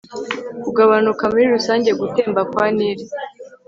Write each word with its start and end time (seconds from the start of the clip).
kugabanuka 0.63 1.23
muri 1.31 1.45
rusange 1.53 1.89
gutemba 1.99 2.41
kwa 2.51 2.65
nili 2.75 3.05